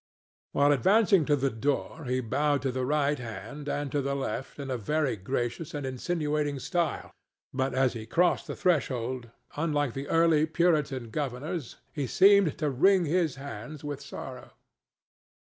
[0.53, 4.57] While advancing to the door he bowed to the right hand and to the left
[4.57, 7.11] in a very gracious and insinuating style,
[7.53, 13.05] but as he crossed the threshold, unlike the early Puritan governors, he seemed to wring
[13.05, 14.53] his hands with sorrow.